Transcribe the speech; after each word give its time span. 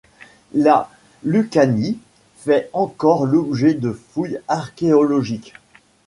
La 0.55 0.89
Lucanie 1.23 1.99
fait 2.39 2.71
encore 2.73 3.27
l'objet 3.27 3.75
de 3.75 3.91
fouilles 3.91 4.39
archéologiques. 4.47 5.53